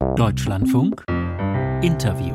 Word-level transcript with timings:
Deutschlandfunk. 0.00 1.04
Interview. 1.82 2.34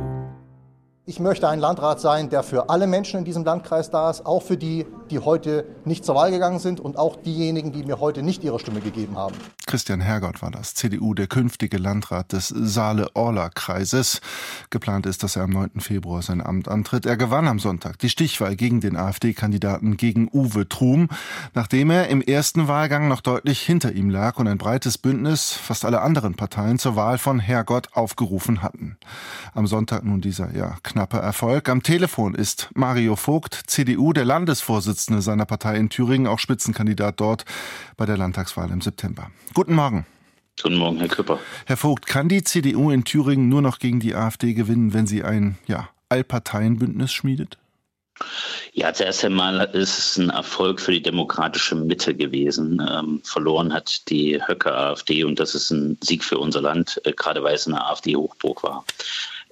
Ich 1.08 1.20
möchte 1.20 1.50
ein 1.50 1.60
Landrat 1.60 2.00
sein, 2.00 2.30
der 2.30 2.44
für 2.44 2.70
alle 2.70 2.86
Menschen 2.86 3.18
in 3.18 3.26
diesem 3.26 3.44
Landkreis 3.44 3.90
da 3.90 4.12
ist, 4.12 4.24
auch 4.24 4.44
für 4.44 4.56
die, 4.56 4.86
die 5.12 5.20
heute 5.20 5.66
nicht 5.86 6.04
zur 6.04 6.16
Wahl 6.16 6.32
gegangen 6.32 6.60
sind 6.60 6.80
und 6.80 6.98
auch 6.98 7.16
diejenigen, 7.16 7.72
die 7.72 7.84
mir 7.84 8.00
heute 8.00 8.24
nicht 8.24 8.44
ihre 8.44 8.60
Stimme 8.60 8.82
gegeben 8.82 9.18
haben. 9.18 9.36
Christian 9.68 10.02
Hergott 10.02 10.42
war 10.42 10.52
das, 10.52 10.74
CDU, 10.74 11.14
der 11.14 11.28
künftige 11.28 11.78
Landrat 11.78 12.32
des 12.32 12.48
Saale-Orla-Kreises. 12.50 14.22
Geplant 14.70 15.06
ist, 15.06 15.24
dass 15.24 15.36
er 15.36 15.44
am 15.44 15.52
9. 15.52 15.80
Februar 15.80 16.22
sein 16.22 16.42
Amt 16.42 16.68
antritt. 16.68 17.06
Er 17.06 17.18
gewann 17.18 17.48
am 17.48 17.60
Sonntag 17.60 18.00
die 18.00 18.10
Stichwahl 18.10 18.56
gegen 18.56 18.82
den 18.82 18.96
AfD-Kandidaten 18.96 19.98
gegen 19.98 20.30
Uwe 20.32 20.68
Trum, 20.68 21.10
nachdem 21.54 21.92
er 21.92 22.08
im 22.08 22.22
ersten 22.22 22.68
Wahlgang 22.68 23.08
noch 23.08 23.22
deutlich 23.22 23.62
hinter 23.62 23.94
ihm 23.94 24.10
lag 24.10 24.38
und 24.38 24.48
ein 24.48 24.58
breites 24.58 24.98
Bündnis, 24.98 25.54
fast 25.54 25.86
alle 25.86 26.02
anderen 26.02 26.36
Parteien, 26.36 26.80
zur 26.80 26.96
Wahl 26.96 27.18
von 27.18 27.40
Hergott 27.40 27.90
aufgerufen 27.94 28.62
hatten. 28.62 28.98
Am 29.54 29.68
Sonntag 29.68 30.04
nun 30.04 30.22
dieser, 30.22 30.56
ja, 30.56 30.78
knapper 30.84 31.20
Erfolg. 31.20 31.70
Am 31.70 31.84
Telefon 31.84 32.36
ist 32.36 32.70
Mario 32.74 33.16
Vogt, 33.16 33.62
CDU, 33.68 34.14
der 34.14 34.26
Landesvorsitzende 34.26 34.95
seiner 34.96 35.46
Partei 35.46 35.78
in 35.78 35.90
Thüringen, 35.90 36.28
auch 36.28 36.40
Spitzenkandidat 36.40 37.20
dort 37.20 37.46
bei 37.98 38.06
der 38.06 38.18
Landtagswahl 38.18 38.72
im 38.72 38.82
September. 38.82 39.32
Guten 39.54 39.76
Morgen. 39.76 40.06
Guten 40.62 40.78
Morgen, 40.78 41.00
Herr 41.00 41.10
Küpper. 41.10 41.40
Herr 41.66 41.78
Vogt, 41.78 42.06
kann 42.06 42.30
die 42.30 42.44
CDU 42.44 42.90
in 42.90 43.04
Thüringen 43.04 43.50
nur 43.50 43.62
noch 43.62 43.80
gegen 43.80 44.00
die 44.00 44.16
AfD 44.16 44.54
gewinnen, 44.54 44.94
wenn 44.94 45.06
sie 45.06 45.24
ein 45.24 45.58
ja, 45.68 45.90
Allparteienbündnis 46.10 47.12
schmiedet? 47.12 47.58
Ja, 48.72 48.94
zuerst 48.94 49.26
einmal 49.26 49.60
ist 49.74 49.98
es 49.98 50.18
ein 50.18 50.30
Erfolg 50.30 50.80
für 50.80 50.92
die 50.92 51.02
demokratische 51.02 51.76
Mitte 51.76 52.16
gewesen. 52.16 52.82
Ähm, 52.90 53.22
verloren 53.24 53.74
hat 53.74 54.10
die 54.10 54.42
Höcke 54.48 54.74
AfD 54.74 55.24
und 55.24 55.40
das 55.40 55.56
ist 55.56 55.72
ein 55.72 55.98
Sieg 56.02 56.24
für 56.24 56.38
unser 56.38 56.62
Land, 56.62 57.02
äh, 57.04 57.12
gerade 57.12 57.44
weil 57.44 57.56
es 57.56 57.68
eine 57.68 57.86
AfD-Hochburg 57.86 58.64
war. 58.64 58.86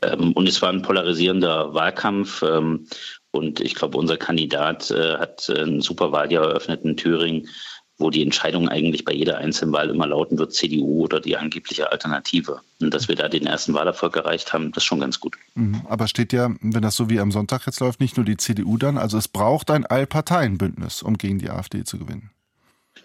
Ähm, 0.01 0.31
und 0.33 0.47
es 0.47 0.61
war 0.61 0.69
ein 0.69 0.81
polarisierender 0.81 1.73
Wahlkampf. 1.73 2.41
Ähm, 2.43 2.87
und 3.33 3.59
ich 3.59 3.73
glaube, 3.73 3.97
unser 3.97 4.17
Kandidat 4.17 4.91
äh, 4.91 5.17
hat 5.17 5.49
ein 5.49 5.81
super 5.81 6.11
Wahljahr 6.11 6.49
eröffnet 6.49 6.85
in 6.85 6.95
Thüringen, 6.95 7.49
wo 7.97 8.09
die 8.09 8.21
Entscheidung 8.21 8.69
eigentlich 8.69 9.05
bei 9.05 9.13
jeder 9.13 9.37
einzelnen 9.37 9.73
Wahl 9.73 9.89
immer 9.89 10.05
lauten 10.05 10.37
wird, 10.37 10.53
CDU 10.53 11.03
oder 11.03 11.19
die 11.19 11.35
angebliche 11.35 11.91
Alternative. 11.91 12.61
Und 12.79 12.93
dass 12.93 13.07
wir 13.07 13.15
da 13.15 13.29
den 13.29 13.47
ersten 13.47 13.73
Wahlerfolg 13.73 14.15
erreicht 14.15 14.53
haben, 14.53 14.71
das 14.71 14.83
ist 14.83 14.87
schon 14.87 14.99
ganz 14.99 15.19
gut. 15.19 15.35
Mhm. 15.55 15.81
Aber 15.87 16.07
steht 16.07 16.31
ja, 16.31 16.53
wenn 16.61 16.81
das 16.81 16.95
so 16.95 17.09
wie 17.09 17.19
am 17.19 17.31
Sonntag 17.31 17.65
jetzt 17.65 17.79
läuft, 17.79 17.99
nicht 17.99 18.17
nur 18.17 18.25
die 18.25 18.37
CDU 18.37 18.77
dann, 18.77 18.97
also 18.97 19.17
es 19.17 19.27
braucht 19.27 19.71
ein 19.71 19.85
Allparteienbündnis, 19.85 21.01
um 21.01 21.17
gegen 21.17 21.39
die 21.39 21.49
AfD 21.49 21.83
zu 21.83 21.97
gewinnen. 21.97 22.32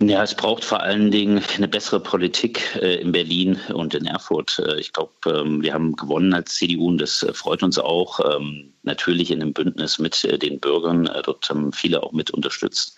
Ja, 0.00 0.22
es 0.22 0.34
braucht 0.34 0.64
vor 0.64 0.80
allen 0.80 1.10
Dingen 1.10 1.42
eine 1.56 1.66
bessere 1.66 1.98
Politik 1.98 2.76
äh, 2.80 3.00
in 3.00 3.10
Berlin 3.10 3.58
und 3.74 3.94
in 3.94 4.06
Erfurt. 4.06 4.60
Äh, 4.60 4.78
ich 4.78 4.92
glaube, 4.92 5.12
ähm, 5.26 5.60
wir 5.60 5.74
haben 5.74 5.96
gewonnen 5.96 6.32
als 6.34 6.54
CDU 6.54 6.88
und 6.88 6.98
das 6.98 7.24
äh, 7.24 7.32
freut 7.34 7.64
uns 7.64 7.78
auch. 7.78 8.20
Ähm, 8.20 8.72
natürlich 8.84 9.32
in 9.32 9.42
einem 9.42 9.52
Bündnis 9.52 9.98
mit 9.98 10.26
den 10.40 10.60
Bürgern. 10.60 11.10
Dort 11.24 11.50
haben 11.50 11.72
viele 11.72 12.02
auch 12.02 12.12
mit 12.12 12.30
unterstützt. 12.30 12.96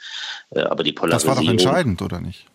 Aber 0.50 0.84
die 0.84 0.92
Polarisierung. 0.92 1.34
Das 1.34 1.36
war 1.36 1.44
doch 1.44 1.50
entscheidend, 1.50 2.00
oder 2.00 2.20
nicht? 2.20 2.46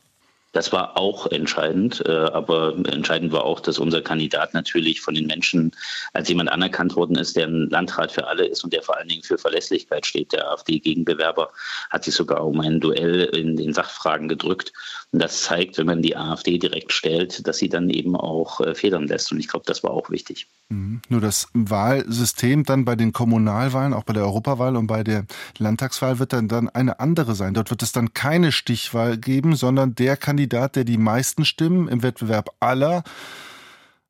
Das 0.55 0.71
war 0.71 0.97
auch 0.97 1.29
entscheidend, 1.33 2.01
äh, 2.07 2.11
aber 2.11 2.73
entscheidend 2.87 3.33
war 3.33 3.43
auch, 3.43 3.59
dass 3.59 3.77
unser 3.77 4.01
Kandidat 4.01 4.53
natürlich 4.53 5.01
von 5.01 5.13
den 5.13 5.27
Menschen 5.27 5.71
als 6.13 6.29
jemand 6.29 6.49
anerkannt 6.49 6.95
worden 6.95 7.17
ist, 7.17 7.35
der 7.35 7.47
ein 7.47 7.69
Landrat 7.69 8.13
für 8.13 8.25
alle 8.25 8.45
ist 8.45 8.63
und 8.63 8.71
der 8.71 8.81
vor 8.81 8.95
allen 8.95 9.09
Dingen 9.09 9.21
für 9.21 9.37
Verlässlichkeit 9.37 10.05
steht. 10.05 10.31
Der 10.31 10.49
AfD-Gegenbewerber 10.49 11.51
hat 11.89 12.05
sich 12.05 12.15
sogar 12.15 12.45
um 12.45 12.61
ein 12.61 12.79
Duell 12.79 13.23
in 13.35 13.57
den 13.57 13.73
Sachfragen 13.73 14.29
gedrückt. 14.29 14.71
Das 15.19 15.43
zeigt, 15.43 15.77
wenn 15.77 15.85
man 15.85 16.01
die 16.01 16.15
AfD 16.15 16.57
direkt 16.57 16.91
stellt, 16.91 17.47
dass 17.47 17.57
sie 17.57 17.69
dann 17.69 17.89
eben 17.89 18.15
auch 18.15 18.59
äh, 18.61 18.75
federn 18.75 19.07
lässt. 19.07 19.31
Und 19.31 19.39
ich 19.39 19.47
glaube, 19.47 19.65
das 19.65 19.83
war 19.83 19.91
auch 19.91 20.09
wichtig. 20.09 20.47
Mhm. 20.69 21.01
Nur 21.09 21.21
das 21.21 21.47
Wahlsystem 21.53 22.63
dann 22.63 22.85
bei 22.85 22.95
den 22.95 23.13
Kommunalwahlen, 23.13 23.93
auch 23.93 24.03
bei 24.03 24.13
der 24.13 24.23
Europawahl 24.23 24.75
und 24.75 24.87
bei 24.87 25.03
der 25.03 25.25
Landtagswahl 25.57 26.19
wird 26.19 26.33
dann, 26.33 26.47
dann 26.47 26.69
eine 26.69 26.99
andere 26.99 27.35
sein. 27.35 27.53
Dort 27.53 27.69
wird 27.69 27.83
es 27.83 27.91
dann 27.91 28.13
keine 28.13 28.51
Stichwahl 28.51 29.17
geben, 29.17 29.55
sondern 29.55 29.95
der 29.95 30.17
Kandidat, 30.17 30.75
der 30.75 30.83
die 30.83 30.97
meisten 30.97 31.45
Stimmen 31.45 31.87
im 31.87 32.03
Wettbewerb 32.03 32.49
aller 32.59 33.03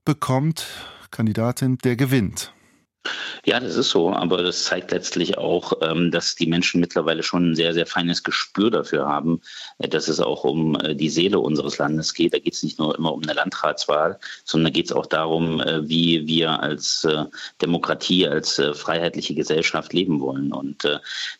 bekommt, 0.06 0.68
Kandidatin, 1.12 1.78
der 1.80 1.96
gewinnt. 1.96 2.55
Ja, 3.48 3.60
das 3.60 3.76
ist 3.76 3.92
so, 3.92 4.12
aber 4.12 4.42
das 4.42 4.64
zeigt 4.64 4.90
letztlich 4.90 5.38
auch, 5.38 5.74
ähm, 5.84 6.10
dass 6.10 6.34
die 6.34 6.48
Menschen 6.48 6.82
mittlerweile 6.82 7.22
schon 7.22 7.52
ein 7.52 7.56
sehr, 7.56 7.76
sehr 7.76 7.86
feines 7.86 8.24
Gespür 8.24 8.72
dafür 8.72 9.06
haben, 9.06 9.40
äh, 9.78 9.88
dass 9.88 10.08
es 10.08 10.20
auch 10.20 10.44
um 10.46 10.74
äh, 10.80 10.96
die 10.96 11.10
Seele 11.10 11.38
unseres 11.38 11.78
Landes 11.78 12.16
geht. 12.16 12.34
Da 12.34 12.40
geht 12.40 12.56
es 12.56 12.64
nicht 12.64 12.80
nur 12.80 12.98
immer 12.98 13.14
um 13.14 13.22
eine 13.22 13.34
Landratswahl, 13.34 14.20
sondern 14.46 14.74
da 14.74 14.76
geht 14.76 14.88
es 14.88 14.92
auch 14.92 15.06
darum, 15.06 15.62
äh, 15.62 15.88
wie 15.88 16.26
wir 16.26 16.60
als 16.60 17.08
Demokratie, 17.62 18.28
als 18.28 18.60
freiheitliche 18.74 19.36
Gesellschaft 19.36 19.94
leben 19.94 20.20
wollen. 20.22 20.52
Und 20.52 20.88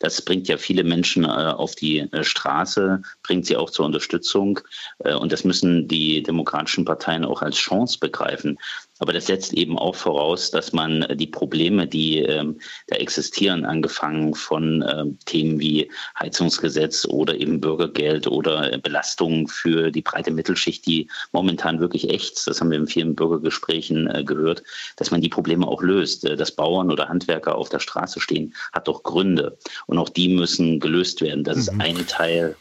das 0.00 0.22
bringt 0.22 0.48
ja 0.48 0.58
viele 0.58 0.84
Menschen 0.84 1.26
auf 1.26 1.74
die 1.74 2.08
Straße, 2.20 3.02
bringt 3.22 3.46
sie 3.46 3.56
auch 3.56 3.70
zur 3.70 3.86
Unterstützung. 3.86 4.60
Und 4.98 5.32
das 5.32 5.44
müssen 5.44 5.88
die 5.88 6.22
demokratischen 6.22 6.84
Parteien 6.84 7.24
auch 7.24 7.42
als 7.42 7.56
Chance 7.56 7.98
begreifen. 7.98 8.58
Aber 8.98 9.12
das 9.12 9.26
setzt 9.26 9.52
eben 9.52 9.78
auch 9.78 9.94
voraus, 9.94 10.50
dass 10.50 10.72
man 10.72 11.06
die 11.14 11.26
Probleme, 11.26 11.86
die 11.86 12.18
ähm, 12.20 12.58
da 12.86 12.96
existieren, 12.96 13.64
angefangen 13.64 14.34
von 14.34 14.84
ähm, 14.88 15.18
Themen 15.26 15.60
wie 15.60 15.90
Heizungsgesetz 16.18 17.06
oder 17.06 17.34
eben 17.34 17.60
Bürgergeld 17.60 18.26
oder 18.26 18.78
Belastungen 18.78 19.48
für 19.48 19.90
die 19.90 20.02
breite 20.02 20.30
Mittelschicht, 20.30 20.86
die 20.86 21.08
momentan 21.32 21.80
wirklich 21.80 22.08
echt, 22.10 22.46
das 22.46 22.60
haben 22.60 22.70
wir 22.70 22.78
in 22.78 22.86
vielen 22.86 23.14
Bürgergesprächen 23.14 24.06
äh, 24.08 24.24
gehört, 24.24 24.62
dass 24.96 25.10
man 25.10 25.20
die 25.20 25.28
Probleme 25.28 25.66
auch 25.66 25.82
löst. 25.82 26.24
Äh, 26.24 26.36
dass 26.36 26.52
Bauern 26.52 26.90
oder 26.90 27.08
Handwerker 27.08 27.56
auf 27.56 27.68
der 27.68 27.80
Straße 27.80 28.20
stehen, 28.20 28.54
hat 28.72 28.88
doch 28.88 29.02
Gründe. 29.02 29.58
Und 29.86 29.98
auch 29.98 30.08
die 30.08 30.28
müssen 30.28 30.80
gelöst 30.80 31.20
werden. 31.20 31.44
Das 31.44 31.56
mhm. 31.56 31.62
ist 31.62 31.70
ein 31.80 32.06
Teil 32.06 32.56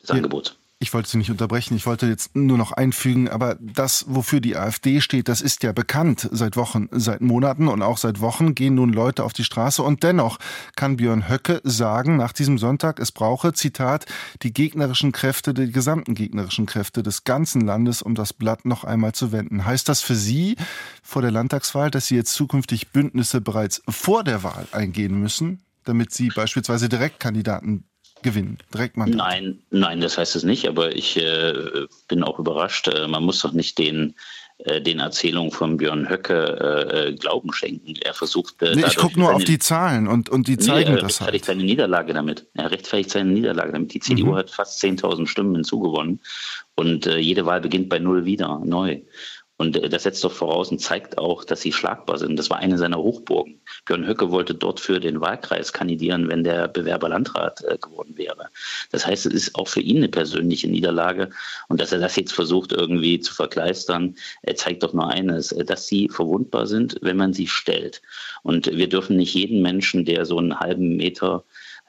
des 0.00 0.08
ja. 0.08 0.14
Angebots. 0.14 0.56
Ich 0.82 0.94
wollte 0.94 1.10
Sie 1.10 1.18
nicht 1.18 1.30
unterbrechen, 1.30 1.76
ich 1.76 1.84
wollte 1.84 2.06
jetzt 2.06 2.34
nur 2.34 2.56
noch 2.56 2.72
einfügen, 2.72 3.28
aber 3.28 3.58
das, 3.60 4.06
wofür 4.08 4.40
die 4.40 4.56
AfD 4.56 5.02
steht, 5.02 5.28
das 5.28 5.42
ist 5.42 5.62
ja 5.62 5.72
bekannt 5.72 6.26
seit 6.32 6.56
Wochen, 6.56 6.88
seit 6.90 7.20
Monaten 7.20 7.68
und 7.68 7.82
auch 7.82 7.98
seit 7.98 8.22
Wochen 8.22 8.54
gehen 8.54 8.76
nun 8.76 8.90
Leute 8.90 9.22
auf 9.22 9.34
die 9.34 9.44
Straße 9.44 9.82
und 9.82 10.02
dennoch 10.02 10.38
kann 10.76 10.96
Björn 10.96 11.28
Höcke 11.28 11.60
sagen, 11.64 12.16
nach 12.16 12.32
diesem 12.32 12.56
Sonntag, 12.56 12.98
es 12.98 13.12
brauche, 13.12 13.52
Zitat, 13.52 14.06
die 14.40 14.54
gegnerischen 14.54 15.12
Kräfte, 15.12 15.52
die 15.52 15.70
gesamten 15.70 16.14
gegnerischen 16.14 16.64
Kräfte 16.64 17.02
des 17.02 17.24
ganzen 17.24 17.60
Landes, 17.60 18.00
um 18.00 18.14
das 18.14 18.32
Blatt 18.32 18.64
noch 18.64 18.84
einmal 18.84 19.12
zu 19.12 19.32
wenden. 19.32 19.66
Heißt 19.66 19.86
das 19.86 20.00
für 20.00 20.14
Sie 20.14 20.56
vor 21.02 21.20
der 21.20 21.30
Landtagswahl, 21.30 21.90
dass 21.90 22.06
Sie 22.06 22.16
jetzt 22.16 22.32
zukünftig 22.32 22.88
Bündnisse 22.88 23.42
bereits 23.42 23.82
vor 23.86 24.24
der 24.24 24.44
Wahl 24.44 24.66
eingehen 24.72 25.20
müssen, 25.20 25.60
damit 25.84 26.10
Sie 26.14 26.30
beispielsweise 26.30 26.88
Direktkandidaten 26.88 27.84
gewinnen, 28.22 28.58
Direktmandat? 28.72 29.16
Nein, 29.16 29.58
nein, 29.70 30.00
das 30.00 30.18
heißt 30.18 30.36
es 30.36 30.44
nicht, 30.44 30.68
aber 30.68 30.94
ich 30.94 31.16
äh, 31.16 31.86
bin 32.08 32.22
auch 32.22 32.38
überrascht. 32.38 32.88
Äh, 32.88 33.08
man 33.08 33.24
muss 33.24 33.40
doch 33.40 33.52
nicht 33.52 33.78
den 33.78 34.14
äh, 34.64 34.82
den 34.82 34.98
Erzählungen 34.98 35.50
von 35.50 35.78
Björn 35.78 36.08
Höcke 36.08 36.34
äh, 36.34 37.08
äh 37.08 37.12
Glauben 37.14 37.52
schenken. 37.52 37.94
Er 38.02 38.12
versucht. 38.12 38.60
Äh, 38.60 38.74
nee, 38.76 38.84
ich 38.86 38.96
gucke 38.96 39.18
nur 39.18 39.28
seine, 39.28 39.36
auf 39.36 39.44
die 39.44 39.58
Zahlen 39.58 40.06
und, 40.06 40.28
und 40.28 40.48
die 40.48 40.58
zeigen 40.58 40.92
nee, 40.92 40.98
er 40.98 41.02
das. 41.02 41.20
Er 41.20 41.26
rechtfertigt 41.28 41.48
halt. 41.48 41.58
seine 41.58 41.64
Niederlage 41.64 42.12
damit. 42.12 42.46
Er 42.54 42.70
rechtfertigt 42.70 43.10
seine 43.10 43.30
Niederlage 43.30 43.72
damit. 43.72 43.94
Die 43.94 44.00
CDU 44.00 44.32
mhm. 44.32 44.36
hat 44.36 44.50
fast 44.50 44.82
10.000 44.82 45.26
Stimmen 45.26 45.54
hinzugewonnen 45.54 46.20
und 46.74 47.06
äh, 47.06 47.18
jede 47.18 47.46
Wahl 47.46 47.60
beginnt 47.62 47.88
bei 47.88 47.98
Null 47.98 48.26
wieder, 48.26 48.60
neu. 48.64 49.00
Und 49.60 49.76
äh, 49.76 49.90
das 49.90 50.04
setzt 50.04 50.24
doch 50.24 50.32
voraus 50.32 50.70
und 50.70 50.80
zeigt 50.80 51.18
auch, 51.18 51.44
dass 51.44 51.60
sie 51.60 51.72
schlagbar 51.72 52.16
sind. 52.16 52.38
Das 52.38 52.48
war 52.48 52.56
eine 52.56 52.78
seiner 52.78 52.96
Hochburgen. 52.96 53.60
Björn 53.84 54.06
Höcke 54.06 54.30
wollte 54.30 54.54
dort 54.54 54.80
für 54.80 55.00
den 55.00 55.20
Wahlkreis 55.20 55.74
kandidieren, 55.74 56.28
wenn 56.28 56.44
der 56.44 56.66
Bewerber 56.66 57.10
Landrat 57.10 57.62
äh, 57.64 57.76
geworden 57.76 58.16
wäre. 58.16 58.48
Das 58.90 59.06
heißt, 59.06 59.26
es 59.26 59.34
ist 59.34 59.56
auch 59.56 59.68
für 59.68 59.82
ihn 59.82 59.98
eine 59.98 60.08
persönliche 60.08 60.66
Niederlage. 60.66 61.28
Und 61.68 61.78
dass 61.78 61.92
er 61.92 61.98
das 61.98 62.16
jetzt 62.16 62.32
versucht, 62.32 62.72
irgendwie 62.72 63.20
zu 63.20 63.34
verkleistern, 63.34 64.16
zeigt 64.54 64.82
doch 64.82 64.94
nur 64.94 65.10
eines, 65.10 65.52
äh, 65.52 65.62
dass 65.62 65.86
sie 65.86 66.08
verwundbar 66.08 66.66
sind, 66.66 66.96
wenn 67.02 67.18
man 67.18 67.34
sie 67.34 67.46
stellt. 67.46 68.00
Und 68.42 68.64
wir 68.74 68.88
dürfen 68.88 69.18
nicht 69.18 69.34
jeden 69.34 69.60
Menschen, 69.60 70.06
der 70.06 70.24
so 70.24 70.38
einen 70.38 70.58
halben 70.58 70.96
Meter 70.96 71.44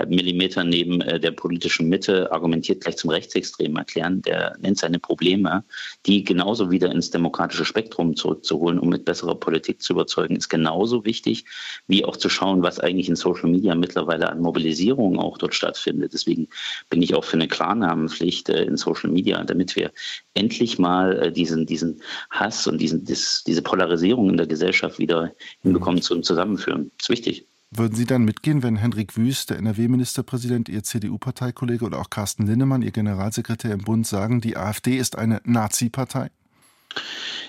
Millimeter 0.10 0.64
neben 0.64 1.02
äh, 1.02 1.20
der 1.20 1.32
politischen 1.32 1.90
Mitte 1.90 2.32
argumentiert, 2.32 2.82
gleich 2.82 2.98
zum 2.98 3.10
Rechtsextremen 3.10 3.78
erklären. 3.78 4.22
Der 4.22 4.56
nennt 4.60 4.78
seine 4.78 5.00
Probleme, 5.00 5.64
die 6.06 6.24
genauso 6.24 6.72
wieder 6.72 6.92
ins 6.92 7.12
demokratische 7.12 7.66
Spektrum 7.66 8.16
zurückzuholen, 8.16 8.80
um 8.80 8.90
mit 8.90 9.06
besserer 9.06 9.36
Politik 9.36 9.82
zu 9.82 9.94
überzeugen, 9.94 10.36
ist 10.36 10.50
genauso 10.50 11.06
wichtig, 11.06 11.46
wie 11.88 12.06
auch 12.06 12.18
zu 12.18 12.30
schauen, 12.30 12.64
was 12.64 12.80
eigentlich 12.80 13.10
in 13.10 13.16
Social 13.16 13.50
Media 13.50 13.76
mittlerweile 13.76 14.30
an 14.30 14.42
Mobilisierung 14.42 15.20
auch 15.20 15.38
dort 15.38 15.54
stattfindet. 15.54 16.14
Deswegen 16.14 16.48
bin 16.90 17.02
ich 17.02 17.14
auch 17.14 17.24
für 17.24 17.38
eine 17.38 17.48
Klarnamenpflicht 17.48 18.50
äh, 18.50 18.64
in 18.64 18.78
Social 18.78 19.10
Media, 19.10 19.44
damit 19.44 19.76
wir 19.76 19.92
endlich 20.34 20.80
mal 20.80 21.18
äh, 21.22 21.32
diesen, 21.32 21.66
diesen 21.66 22.02
Hass 22.30 22.68
und 22.68 22.80
diesen, 22.80 23.06
dis, 23.06 23.44
diese 23.46 23.62
Polarisierung 23.62 24.30
in 24.30 24.38
der 24.38 24.48
Gesellschaft 24.48 25.00
wieder 25.00 25.32
hinbekommen 25.62 26.02
zum 26.02 26.24
Zusammenführen. 26.24 26.92
Das 26.98 27.06
ist 27.06 27.10
wichtig. 27.10 27.51
Würden 27.74 27.96
Sie 27.96 28.06
dann 28.06 28.26
mitgehen, 28.26 28.64
wenn 28.64 28.76
Hendrik 28.76 29.16
Wüst, 29.16 29.50
der 29.50 29.58
NRW-Ministerpräsident, 29.60 30.68
Ihr 30.68 30.84
CDU-Parteikollege 30.84 31.86
oder 31.86 32.00
auch 32.00 32.10
Carsten 32.10 32.46
Linnemann, 32.46 32.82
Ihr 32.82 32.92
Generalsekretär 32.92 33.72
im 33.72 33.80
Bund, 33.80 34.06
sagen, 34.06 34.42
die 34.42 34.58
AfD 34.58 34.98
ist 34.98 35.18
eine 35.18 35.40
Nazi-Partei? 35.46 36.32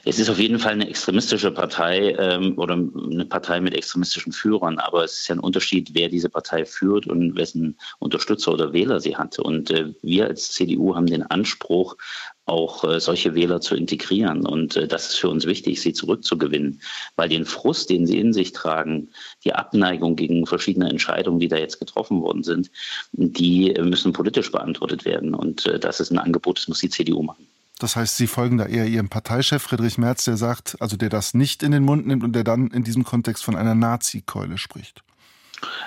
Es 0.04 0.20
ist 0.20 0.28
auf 0.28 0.38
jeden 0.38 0.60
Fall 0.60 0.72
eine 0.72 0.88
extremistische 0.88 1.50
Partei 1.50 2.16
ähm, 2.19 2.56
oder 2.56 2.74
eine 2.74 3.24
Partei 3.24 3.60
mit 3.60 3.74
extremistischen 3.74 4.32
Führern, 4.32 4.78
aber 4.78 5.04
es 5.04 5.19
ist 5.19 5.28
ja 5.28 5.36
ein 5.36 5.40
Unterschied, 5.40 5.90
wer 5.94 6.08
diese 6.08 6.28
Partei 6.28 6.64
führt 6.64 7.06
und 7.06 7.36
wessen 7.36 7.76
Unterstützer 7.98 8.52
oder 8.52 8.72
Wähler 8.72 9.00
sie 9.00 9.16
hat. 9.16 9.38
Und 9.38 9.70
äh, 9.70 9.92
wir 10.02 10.26
als 10.26 10.52
CDU 10.52 10.94
haben 10.96 11.06
den 11.06 11.22
Anspruch, 11.22 11.96
auch 12.44 12.84
äh, 12.84 13.00
solche 13.00 13.34
Wähler 13.34 13.60
zu 13.60 13.74
integrieren. 13.76 14.46
Und 14.46 14.76
äh, 14.76 14.88
das 14.88 15.10
ist 15.10 15.16
für 15.16 15.28
uns 15.28 15.46
wichtig, 15.46 15.80
sie 15.80 15.92
zurückzugewinnen, 15.92 16.80
weil 17.16 17.28
den 17.28 17.44
Frust, 17.44 17.90
den 17.90 18.06
sie 18.06 18.18
in 18.18 18.32
sich 18.32 18.52
tragen, 18.52 19.10
die 19.44 19.54
Abneigung 19.54 20.16
gegen 20.16 20.46
verschiedene 20.46 20.88
Entscheidungen, 20.90 21.38
die 21.38 21.48
da 21.48 21.56
jetzt 21.56 21.78
getroffen 21.78 22.20
worden 22.20 22.42
sind, 22.42 22.70
die 23.12 23.74
äh, 23.74 23.82
müssen 23.82 24.12
politisch 24.12 24.50
beantwortet 24.50 25.04
werden. 25.04 25.34
Und 25.34 25.66
äh, 25.66 25.78
das 25.78 26.00
ist 26.00 26.10
ein 26.10 26.18
Angebot, 26.18 26.58
das 26.58 26.68
muss 26.68 26.80
die 26.80 26.90
CDU 26.90 27.22
machen. 27.22 27.46
Das 27.78 27.96
heißt, 27.96 28.16
Sie 28.16 28.28
folgen 28.28 28.58
da 28.58 28.66
eher 28.66 28.86
Ihrem 28.86 29.08
Parteichef 29.08 29.62
Friedrich 29.62 29.98
Merz, 29.98 30.24
der 30.24 30.36
sagt, 30.36 30.76
also 30.80 30.96
der 30.96 31.08
das 31.08 31.34
nicht 31.34 31.62
in 31.62 31.72
den 31.72 31.84
Mund 31.84 32.06
nimmt 32.06 32.22
und 32.22 32.32
der 32.32 32.44
dann 32.44 32.68
in 32.68 32.84
diesem 32.84 33.02
Kontext 33.02 33.44
von 33.44 33.56
einer 33.56 33.74
Nazi-Keule 33.74 34.56
spricht. 34.58 35.02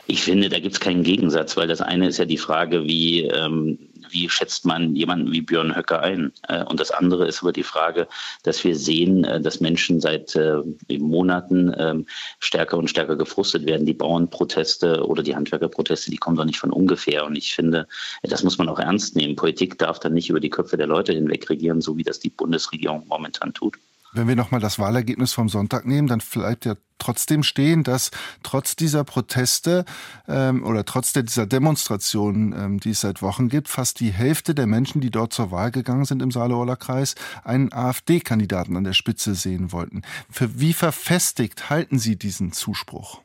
Ich 0.08 0.24
finde, 0.24 0.50
da 0.50 0.60
gibt 0.60 0.74
es 0.74 0.80
keinen 0.80 1.04
Gegensatz, 1.04 1.58
weil 1.58 1.68
das 1.68 1.82
eine 1.82 2.08
ist 2.08 2.18
ja 2.18 2.26
die 2.26 2.38
Frage, 2.38 2.84
wie, 2.86 3.24
ähm, 3.24 3.80
wie 4.10 4.30
schätzt 4.30 4.66
man 4.66 4.96
jemanden 4.96 5.32
wie 5.32 5.42
Björn 5.42 5.76
Höcke 5.76 6.00
ein? 6.00 6.32
Äh, 6.48 6.64
und 6.64 6.80
das 6.80 6.92
andere 6.92 7.28
ist 7.28 7.42
aber 7.42 7.52
die 7.52 7.64
Frage, 7.64 8.08
dass 8.44 8.64
wir 8.64 8.76
sehen, 8.76 9.24
äh, 9.24 9.42
dass 9.42 9.62
Menschen 9.62 10.00
seit 10.00 10.36
äh, 10.36 10.62
Monaten 10.98 11.74
ähm, 11.78 12.06
stärker 12.40 12.78
und 12.78 12.90
stärker 12.90 13.16
gefrustet 13.16 13.66
werden. 13.66 13.86
Die 13.86 13.94
Bauernproteste 13.94 15.06
oder 15.06 15.24
die 15.24 15.36
Handwerkerproteste, 15.36 16.12
die 16.12 16.18
kommen 16.18 16.38
doch 16.38 16.46
nicht 16.46 16.60
von 16.60 16.72
ungefähr. 16.72 17.26
Und 17.26 17.36
ich 17.36 17.54
finde, 17.54 17.88
das 18.24 18.44
muss 18.44 18.58
man 18.58 18.70
auch 18.70 18.80
ernst 18.80 19.16
nehmen. 19.16 19.36
Politik 19.36 19.78
darf 19.78 20.00
dann 20.00 20.14
nicht 20.14 20.30
über 20.30 20.40
die 20.40 20.50
Köpfe 20.50 20.78
der 20.78 20.88
Leute 20.88 21.14
hinweg 21.14 21.50
regieren, 21.50 21.82
so 21.82 21.98
wie 21.98 22.04
das 22.04 22.20
die 22.20 22.30
Bundesregierung 22.30 23.06
momentan 23.08 23.54
tut. 23.54 23.78
Wenn 24.14 24.30
wir 24.30 24.36
nochmal 24.38 24.62
das 24.62 24.80
Wahlergebnis 24.80 25.34
vom 25.34 25.50
Sonntag 25.50 25.86
nehmen, 25.86 26.08
dann 26.08 26.22
bleibt 26.32 26.66
ja 26.66 26.76
trotzdem 27.06 27.44
stehen, 27.44 27.84
dass 27.84 28.12
trotz 28.44 28.76
dieser 28.76 29.04
Proteste 29.04 29.86
ähm, 30.28 30.64
oder 30.64 30.86
trotz 30.86 31.14
dieser 31.14 31.46
Demonstrationen, 31.46 32.54
ähm, 32.54 32.80
die 32.80 32.92
es 32.92 33.02
seit 33.02 33.22
Wochen 33.22 33.48
gibt, 33.50 33.68
fast 33.68 34.00
die 34.00 34.12
Hälfte 34.12 34.56
der 34.56 34.66
Menschen, 34.66 35.02
die 35.02 35.12
dort 35.12 35.34
zur 35.34 35.52
Wahl 35.52 35.72
gegangen 35.72 36.06
sind 36.06 36.22
im 36.22 36.32
Saale-Orla-Kreis, 36.32 37.16
einen 37.44 37.72
AfD-Kandidaten 37.72 38.76
an 38.76 38.84
der 38.84 38.94
Spitze 38.94 39.36
sehen 39.36 39.72
wollten. 39.72 40.02
Für 40.32 40.60
wie 40.60 40.74
verfestigt 40.74 41.70
halten 41.70 42.00
Sie 42.00 42.16
diesen 42.16 42.52
Zuspruch? 42.52 43.22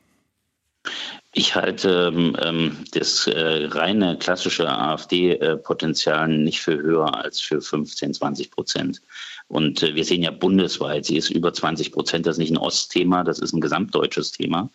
Ich 1.33 1.55
halte 1.55 2.11
ähm, 2.41 2.75
das 2.91 3.25
äh, 3.25 3.65
reine 3.67 4.17
klassische 4.17 4.67
AfD-Potenzial 4.67 6.27
nicht 6.27 6.59
für 6.59 6.77
höher 6.77 7.23
als 7.23 7.39
für 7.39 7.61
15, 7.61 8.13
20 8.13 8.51
Prozent. 8.51 9.01
Und 9.47 9.81
äh, 9.81 9.95
wir 9.95 10.03
sehen 10.03 10.23
ja 10.23 10.31
bundesweit, 10.31 11.05
sie 11.05 11.15
ist 11.15 11.29
über 11.29 11.53
20 11.53 11.93
Prozent. 11.93 12.25
Das 12.25 12.35
ist 12.35 12.39
nicht 12.39 12.51
ein 12.51 12.57
Ostthema, 12.57 13.23
das 13.23 13.39
ist 13.39 13.53
ein 13.53 13.61
gesamtdeutsches 13.61 14.33
Thema. 14.33 14.69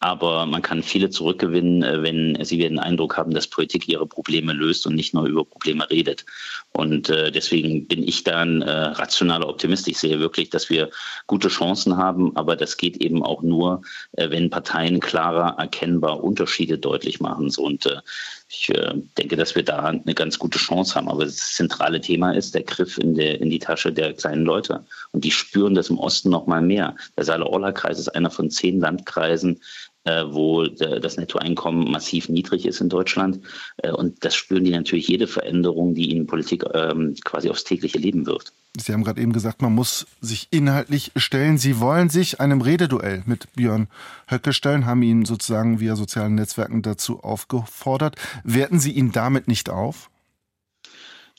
Aber 0.00 0.46
man 0.46 0.62
kann 0.62 0.82
viele 0.82 1.10
zurückgewinnen, 1.10 1.84
äh, 1.84 2.02
wenn 2.02 2.44
sie 2.44 2.58
den 2.58 2.80
Eindruck 2.80 3.16
haben, 3.16 3.32
dass 3.32 3.46
Politik 3.46 3.88
ihre 3.88 4.06
Probleme 4.06 4.52
löst 4.52 4.88
und 4.88 4.96
nicht 4.96 5.14
nur 5.14 5.26
über 5.26 5.44
Probleme 5.44 5.88
redet. 5.90 6.24
Und 6.72 7.08
äh, 7.08 7.30
deswegen 7.30 7.86
bin 7.86 8.02
ich 8.02 8.24
da 8.24 8.40
ein 8.40 8.62
rationaler 8.62 9.48
Optimist. 9.48 9.86
Ich 9.86 9.98
sehe 9.98 10.18
wirklich, 10.18 10.50
dass 10.50 10.70
wir 10.70 10.90
gute 11.28 11.48
Chancen 11.48 11.96
haben. 11.96 12.36
Aber 12.36 12.56
das 12.56 12.76
geht 12.76 12.96
eben 12.96 13.22
auch 13.22 13.42
nur, 13.42 13.82
wenn 14.12 14.50
Parteien 14.50 14.98
klarer 14.98 15.58
erkennbar 15.84 16.24
Unterschiede 16.24 16.78
deutlich 16.78 17.20
machen. 17.20 17.52
Und 17.58 18.02
ich 18.48 18.70
äh, 18.70 18.94
denke, 19.18 19.36
dass 19.36 19.54
wir 19.54 19.62
da 19.62 19.84
eine 19.84 20.14
ganz 20.14 20.38
gute 20.38 20.58
Chance 20.58 20.94
haben. 20.94 21.08
Aber 21.08 21.24
das 21.24 21.54
zentrale 21.54 22.00
Thema 22.00 22.32
ist 22.32 22.54
der 22.54 22.62
Griff 22.62 22.98
in, 22.98 23.14
der, 23.14 23.40
in 23.40 23.50
die 23.50 23.58
Tasche 23.58 23.92
der 23.92 24.14
kleinen 24.14 24.44
Leute. 24.44 24.84
Und 25.12 25.24
die 25.24 25.30
spüren 25.30 25.74
das 25.74 25.90
im 25.90 25.98
Osten 25.98 26.30
noch 26.30 26.46
mal 26.46 26.62
mehr. 26.62 26.96
Der 27.16 27.24
Saale-Orla-Kreis 27.24 27.98
ist 27.98 28.08
einer 28.08 28.30
von 28.30 28.50
zehn 28.50 28.80
Landkreisen, 28.80 29.56
äh, 29.56 29.93
wo 30.04 30.66
das 30.66 31.16
Nettoeinkommen 31.16 31.90
massiv 31.90 32.28
niedrig 32.28 32.66
ist 32.66 32.80
in 32.80 32.88
Deutschland. 32.88 33.40
Äh, 33.78 33.90
und 33.90 34.24
das 34.24 34.34
spüren 34.34 34.64
die 34.64 34.70
natürlich 34.70 35.08
jede 35.08 35.26
Veränderung, 35.26 35.94
die 35.94 36.10
ihnen 36.10 36.26
Politik 36.26 36.64
ähm, 36.74 37.14
quasi 37.24 37.50
aufs 37.50 37.64
tägliche 37.64 37.98
Leben 37.98 38.26
wirft. 38.26 38.52
Sie 38.76 38.92
haben 38.92 39.04
gerade 39.04 39.20
eben 39.20 39.32
gesagt, 39.32 39.62
man 39.62 39.74
muss 39.74 40.06
sich 40.20 40.48
inhaltlich 40.50 41.12
stellen. 41.14 41.58
Sie 41.58 41.78
wollen 41.78 42.08
sich 42.08 42.40
einem 42.40 42.60
Rededuell 42.60 43.22
mit 43.24 43.52
Björn 43.54 43.86
Höcke 44.26 44.52
stellen, 44.52 44.84
haben 44.84 45.02
ihn 45.02 45.24
sozusagen 45.24 45.78
via 45.78 45.94
sozialen 45.94 46.34
Netzwerken 46.34 46.82
dazu 46.82 47.20
aufgefordert. 47.20 48.16
Werten 48.42 48.80
Sie 48.80 48.90
ihn 48.90 49.12
damit 49.12 49.46
nicht 49.46 49.70
auf? 49.70 50.10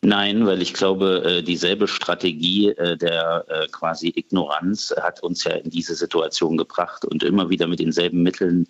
Nein, 0.01 0.45
weil 0.45 0.61
ich 0.61 0.73
glaube, 0.73 1.23
äh, 1.25 1.41
dieselbe 1.41 1.87
Strategie 1.87 2.69
äh, 2.69 2.97
der 2.97 3.45
äh, 3.47 3.67
quasi 3.71 4.13
Ignoranz 4.15 4.93
hat 5.01 5.23
uns 5.23 5.45
ja 5.45 5.53
in 5.53 5.69
diese 5.71 5.95
Situation 5.95 6.57
gebracht 6.57 7.05
und 7.05 7.23
immer 7.23 7.49
wieder 7.49 7.65
mit 7.65 7.79
denselben 7.79 8.21
Mitteln 8.21 8.67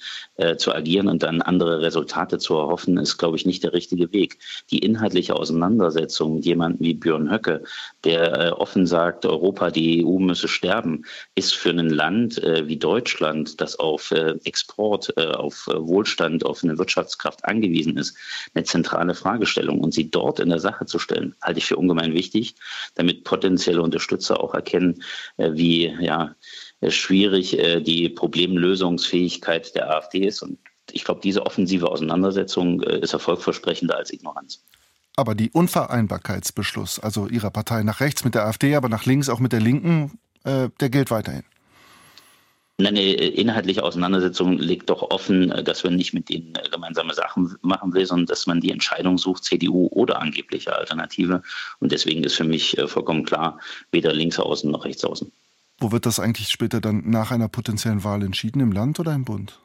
zu 0.57 0.73
agieren 0.73 1.07
und 1.07 1.23
dann 1.23 1.41
andere 1.41 1.81
Resultate 1.81 2.37
zu 2.37 2.55
erhoffen, 2.55 2.97
ist, 2.97 3.17
glaube 3.17 3.37
ich, 3.37 3.45
nicht 3.45 3.63
der 3.63 3.73
richtige 3.73 4.11
Weg. 4.11 4.37
Die 4.69 4.79
inhaltliche 4.79 5.35
Auseinandersetzung 5.35 6.35
mit 6.35 6.45
jemandem 6.45 6.85
wie 6.85 6.93
Björn 6.93 7.31
Höcke, 7.31 7.63
der 8.03 8.59
offen 8.59 8.85
sagt, 8.85 9.25
Europa, 9.25 9.71
die 9.71 10.05
EU 10.05 10.19
müsse 10.19 10.47
sterben, 10.47 11.05
ist 11.35 11.55
für 11.55 11.69
ein 11.69 11.89
Land 11.89 12.37
wie 12.37 12.77
Deutschland, 12.77 13.61
das 13.61 13.77
auf 13.79 14.11
Export, 14.43 15.17
auf 15.17 15.67
Wohlstand, 15.67 16.45
auf 16.45 16.63
eine 16.63 16.77
Wirtschaftskraft 16.77 17.45
angewiesen 17.45 17.97
ist, 17.97 18.17
eine 18.53 18.65
zentrale 18.65 19.15
Fragestellung. 19.15 19.79
Und 19.79 19.93
sie 19.93 20.09
dort 20.09 20.39
in 20.39 20.49
der 20.49 20.59
Sache 20.59 20.85
zu 20.85 20.99
stellen, 20.99 21.14
halte 21.41 21.59
ich 21.59 21.65
für 21.65 21.77
ungemein 21.77 22.13
wichtig, 22.13 22.55
damit 22.95 23.23
potenzielle 23.23 23.81
Unterstützer 23.81 24.39
auch 24.41 24.53
erkennen, 24.53 25.03
äh, 25.37 25.51
wie 25.53 25.95
ja, 25.99 26.35
äh, 26.81 26.91
schwierig 26.91 27.57
äh, 27.57 27.81
die 27.81 28.09
Problemlösungsfähigkeit 28.09 29.75
der 29.75 29.89
AfD 29.89 30.27
ist. 30.27 30.41
Und 30.41 30.57
ich 30.91 31.03
glaube, 31.03 31.21
diese 31.23 31.45
offensive 31.45 31.89
Auseinandersetzung 31.89 32.81
ist 32.81 33.13
erfolgversprechender 33.13 33.97
als 33.97 34.13
Ignoranz. 34.13 34.63
Aber 35.15 35.33
die 35.33 35.49
Unvereinbarkeitsbeschluss, 35.49 36.99
also 36.99 37.27
Ihrer 37.27 37.49
Partei 37.49 37.83
nach 37.83 38.01
rechts 38.01 38.23
mit 38.23 38.35
der 38.35 38.45
AfD, 38.45 38.75
aber 38.75 38.89
nach 38.89 39.05
links 39.05 39.29
auch 39.29 39.39
mit 39.39 39.53
der 39.53 39.61
Linken, 39.61 40.19
der 40.43 40.89
gilt 40.89 41.09
weiterhin. 41.09 41.43
Eine 42.77 43.13
inhaltliche 43.13 43.83
Auseinandersetzung 43.83 44.57
legt 44.57 44.89
doch 44.89 45.01
offen, 45.01 45.47
dass 45.63 45.85
man 45.85 45.95
nicht 45.95 46.13
mit 46.13 46.27
denen 46.27 46.53
gemeinsame 46.71 47.13
Sachen 47.13 47.55
machen 47.61 47.93
will, 47.93 48.05
sondern 48.05 48.25
dass 48.25 48.47
man 48.47 48.59
die 48.59 48.71
Entscheidung 48.71 49.17
sucht, 49.17 49.45
CDU 49.45 49.87
oder 49.91 50.21
angebliche 50.21 50.75
Alternative. 50.75 51.41
Und 51.79 51.93
deswegen 51.93 52.25
ist 52.25 52.35
für 52.35 52.43
mich 52.43 52.77
äh, 52.77 52.87
vollkommen 52.87 53.23
klar, 53.23 53.59
weder 53.91 54.11
links 54.11 54.39
außen 54.39 54.69
noch 54.69 54.83
rechts 54.83 55.05
außen. 55.05 55.31
Wo 55.79 55.93
wird 55.93 56.05
das 56.05 56.19
eigentlich 56.19 56.49
später 56.49 56.81
dann 56.81 57.09
nach 57.09 57.31
einer 57.31 57.47
potenziellen 57.47 58.03
Wahl 58.03 58.23
entschieden, 58.23 58.59
im 58.59 58.73
Land 58.73 58.99
oder 58.99 59.13
im 59.13 59.23
Bund? 59.23 59.59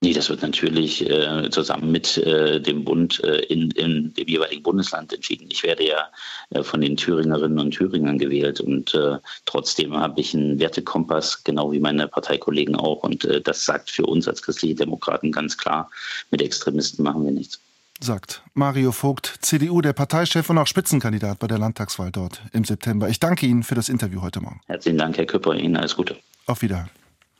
Nee, 0.00 0.12
das 0.12 0.28
wird 0.28 0.42
natürlich 0.42 1.08
äh, 1.08 1.48
zusammen 1.50 1.90
mit 1.90 2.18
äh, 2.18 2.60
dem 2.60 2.84
Bund 2.84 3.24
äh, 3.24 3.38
in, 3.44 3.70
in, 3.70 4.12
dem 4.12 4.28
jeweiligen 4.28 4.62
Bundesland 4.62 5.12
entschieden. 5.12 5.46
Ich 5.50 5.62
werde 5.62 5.86
ja 5.86 6.08
äh, 6.50 6.62
von 6.62 6.82
den 6.82 6.96
Thüringerinnen 6.96 7.58
und 7.58 7.70
Thüringern 7.70 8.18
gewählt 8.18 8.60
und 8.60 8.92
äh, 8.94 9.16
trotzdem 9.46 9.96
habe 9.96 10.20
ich 10.20 10.34
einen 10.34 10.58
Wertekompass, 10.58 11.42
genau 11.42 11.72
wie 11.72 11.80
meine 11.80 12.06
Parteikollegen 12.06 12.76
auch. 12.76 13.02
Und 13.02 13.24
äh, 13.24 13.40
das 13.40 13.64
sagt 13.64 13.90
für 13.90 14.04
uns 14.04 14.28
als 14.28 14.42
christliche 14.42 14.74
Demokraten 14.74 15.32
ganz 15.32 15.56
klar, 15.56 15.90
mit 16.30 16.42
Extremisten 16.42 17.02
machen 17.02 17.24
wir 17.24 17.32
nichts. 17.32 17.60
Sagt 18.00 18.42
Mario 18.52 18.92
Vogt, 18.92 19.38
CDU, 19.40 19.80
der 19.80 19.94
Parteichef 19.94 20.50
und 20.50 20.58
auch 20.58 20.66
Spitzenkandidat 20.66 21.38
bei 21.38 21.46
der 21.46 21.58
Landtagswahl 21.58 22.10
dort 22.10 22.42
im 22.52 22.64
September. 22.64 23.08
Ich 23.08 23.20
danke 23.20 23.46
Ihnen 23.46 23.62
für 23.62 23.74
das 23.74 23.88
Interview 23.88 24.20
heute 24.20 24.40
Morgen. 24.40 24.60
Herzlichen 24.66 24.98
Dank, 24.98 25.16
Herr 25.16 25.26
Küpper. 25.26 25.54
Ihnen 25.54 25.76
alles 25.76 25.96
Gute. 25.96 26.16
Auf 26.46 26.60
Wiederhören. 26.60 26.90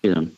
Wiederhören. 0.01 0.37